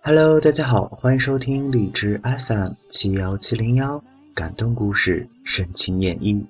[0.00, 6.46] Hello，大家好，欢迎收听荔枝 FM 七幺七零幺感动故事深情演绎。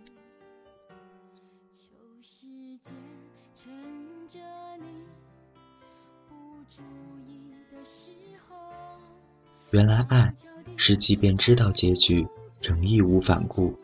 [9.70, 10.34] 原来爱
[10.76, 12.28] 是即便知道结局
[12.60, 13.74] 仍义无反顾。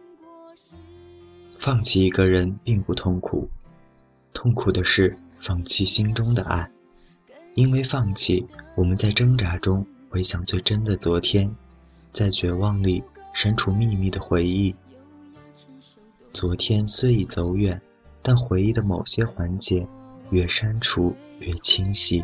[1.65, 3.49] 放弃一个人并不痛苦，
[4.35, 6.71] 痛苦的是放弃心中的爱。
[7.55, 11.51] 因为放弃，我们在挣扎中回想最真的昨天，
[12.13, 14.75] 在绝望里删除秘密的回忆。
[16.35, 17.81] 昨天虽已走远，
[18.21, 19.89] 但回忆的某些环节，
[20.29, 22.23] 越删除越清晰，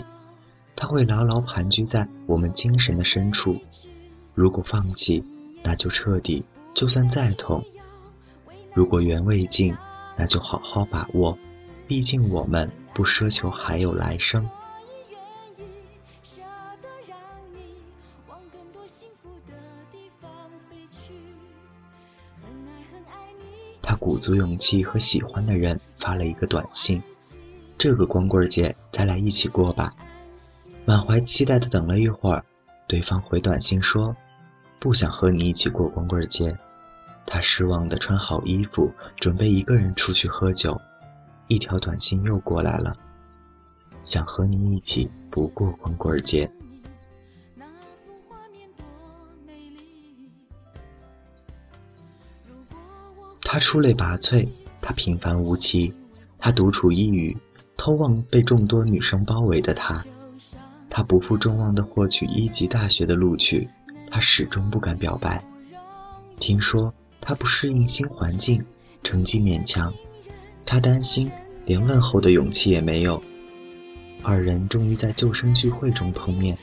[0.77, 3.57] 它会牢牢盘踞在我们精神的深处。
[4.35, 5.25] 如果放弃，
[5.63, 7.63] 那就彻底，就算再痛；
[8.73, 9.77] 如果缘未尽，
[10.17, 11.37] 那就好好把握，
[11.89, 14.49] 毕竟我们不奢求还有来生。
[23.83, 27.03] 他鼓足勇气和喜欢的人发了一个短信
[27.77, 29.93] ：“这个光棍节，咱俩一起过吧。”
[30.87, 32.45] 满怀期待的等了一会儿，
[32.87, 34.15] 对方回短信说
[34.79, 36.57] ：“不想和你一起过光棍节。”
[37.33, 40.79] 他失望的穿好衣服，准备一个人出去喝酒。
[41.47, 42.93] 一条短信又过来了
[44.03, 46.51] ：“想和你一起不过光棍节。”
[53.43, 54.49] 他出类拔萃，
[54.81, 55.95] 他平凡无奇，
[56.37, 57.37] 他独处一隅，
[57.77, 60.05] 偷望被众多女生包围的他。
[60.89, 63.69] 他不负众望的获取一级大学的录取，
[64.11, 65.41] 他始终不敢表白。
[66.41, 68.65] 听说他不适应新环境，
[69.03, 69.93] 成绩勉强，
[70.65, 71.31] 他担心
[71.65, 73.23] 连问候的勇气也没有。
[74.23, 76.57] 二人终于在旧生聚会中碰面，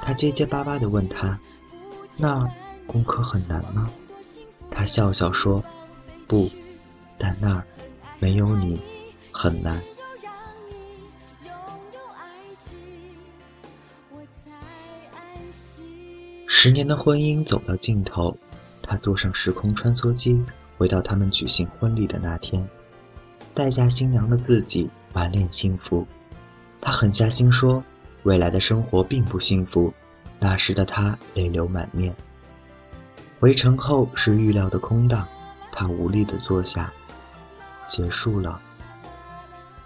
[0.00, 1.38] 他结结巴巴地问他
[2.18, 2.48] ：“那
[2.86, 3.90] 功课很难吗？”
[4.70, 5.62] 他笑笑说。
[6.26, 6.50] 不，
[7.18, 7.62] 但那儿
[8.18, 8.80] 没有你，
[9.30, 9.82] 很难。
[16.48, 18.34] 十年的婚姻走到尽头，
[18.94, 20.40] 他坐上时空穿梭机，
[20.78, 22.64] 回到他们举行婚礼的那天，
[23.52, 26.06] 待嫁新娘的自己满脸幸福。
[26.80, 27.82] 他狠下心说，
[28.22, 29.92] 未来的生活并不幸福。
[30.38, 32.14] 那时的他泪流满面。
[33.40, 35.26] 回城后是预料的空荡。
[35.72, 36.92] 他无力地坐下，
[37.88, 38.60] 结束了。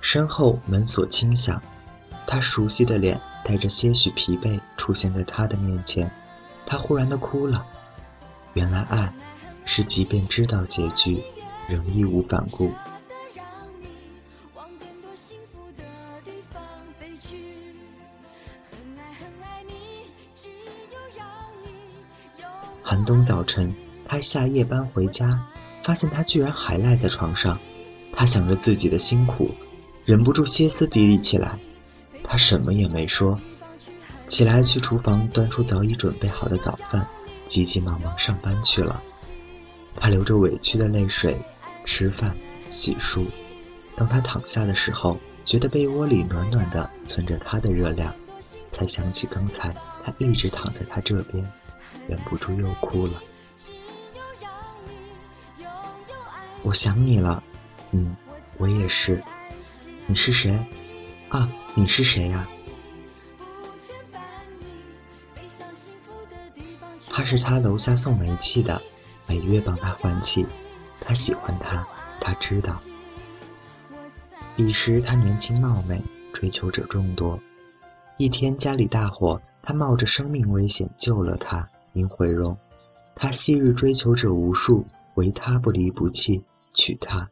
[0.02, 1.62] 身后门锁轻响，
[2.26, 6.10] 他熟悉的脸带着些许疲惫出现在他的面前。
[6.66, 7.64] 他忽然的哭了。
[8.58, 9.12] 原来爱，
[9.64, 11.22] 是即便知道结局，
[11.68, 12.72] 仍义无反顾。
[22.82, 23.72] 寒冬早晨，
[24.04, 25.40] 他下夜班回家。
[25.84, 27.58] 发现他居然还赖在床上，
[28.12, 29.50] 他想着自己的辛苦，
[30.04, 31.58] 忍不住歇斯底里起来。
[32.22, 33.40] 他什么也没说，
[34.26, 37.06] 起来去厨房端出早已准备好的早饭，
[37.48, 39.02] 急急忙忙上班去了。
[39.96, 41.36] 他流着委屈的泪水，
[41.84, 42.36] 吃饭、
[42.70, 43.26] 洗漱。
[43.96, 48.14] 当他躺下的时候，觉得被窝里暖暖的，存着他的热量，
[48.70, 51.44] 才想起刚才他一直躺在他这边，
[52.06, 53.20] 忍不住又哭了。
[56.62, 57.42] 我想你了，
[57.92, 58.14] 嗯，
[58.58, 59.20] 我也是。
[60.06, 60.56] 你是谁？
[61.30, 62.46] 啊，你是谁呀？
[67.18, 68.80] 他是他楼下送煤气的，
[69.28, 70.46] 每月帮他换气。
[71.00, 71.84] 他喜欢他，
[72.20, 72.72] 他知道。
[74.54, 76.00] 彼时他年轻貌美，
[76.32, 77.36] 追求者众多。
[78.18, 82.56] 一天家里大火，他冒着生命危险救了他，林慧荣。
[83.16, 84.86] 他昔日追求者无数。
[85.16, 87.28] 唯他不离不弃，娶她。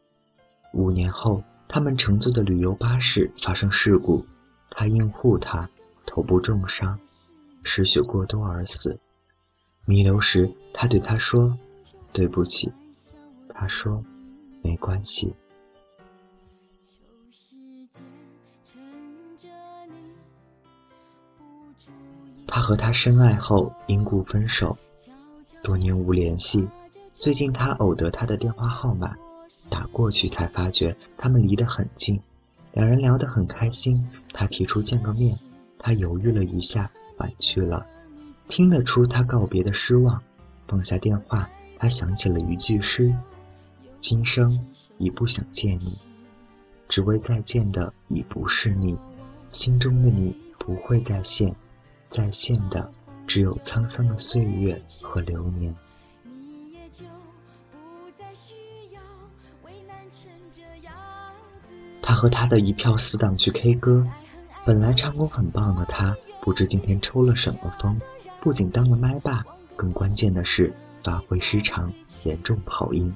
[0.73, 4.27] 五年后，他们乘坐的旅游巴士发生事故，
[4.69, 5.71] 他应护她，
[6.05, 6.99] 头部重伤，
[7.62, 8.99] 失血过多而死。
[9.88, 11.56] 弥留时，他对她说
[12.12, 12.73] ：“对不起。”
[13.49, 14.05] 他说
[14.61, 15.33] ：“没关系。”
[22.49, 24.77] 他和她深爱后因故分手，
[25.62, 26.67] 多年无联系。
[27.15, 29.17] 最近他偶得她的电话号码，
[29.71, 32.21] 打过去才发觉他们离得很近，
[32.73, 34.11] 两人聊得很开心。
[34.35, 35.39] 他提出见个面，
[35.79, 37.87] 他犹豫了一下，婉拒了。
[38.48, 40.22] 听得出他告别的失望，
[40.69, 41.48] 放下电话，
[41.78, 43.14] 他想起了一句诗
[44.00, 44.66] ：“今生
[44.98, 45.98] 已不想见你。”
[46.88, 48.96] 只为再见的已不是你，
[49.50, 51.54] 心中的你不会再现，
[52.08, 52.90] 再现的
[53.26, 55.75] 只有沧桑的岁月和流年。
[62.00, 64.06] 他和他的一票死党去 K 歌，
[64.64, 68.00] 本来唱功很棒的他，不知今天抽了什么风，
[68.46, 69.44] 不仅当了麦霸，
[69.75, 70.72] 更关键的是
[71.02, 73.12] 发挥失常，严重跑音，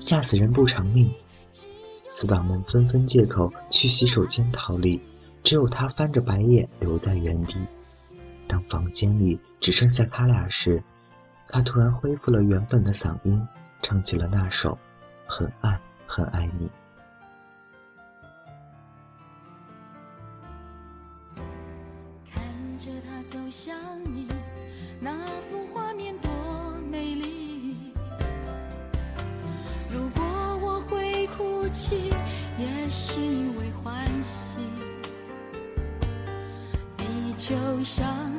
[0.00, 1.14] 吓死人不偿命。
[2.08, 5.00] 死党们纷纷借口去洗手间逃离，
[5.44, 7.64] 只有他翻着白眼留在原地。
[8.48, 10.82] 当房间里只剩下他俩时，
[11.46, 13.46] 他突然恢复了原本的嗓音，
[13.80, 14.72] 唱起了那首
[15.28, 16.66] 《很爱很爱你》。
[22.28, 22.42] 看
[22.76, 23.72] 着他走向
[24.12, 24.26] 你
[25.00, 26.30] 那幅画面多
[26.90, 27.76] 美丽
[29.92, 30.22] 如果
[30.62, 32.10] 我会哭泣
[32.58, 34.58] 也是因为欢喜
[36.96, 38.32] 地球上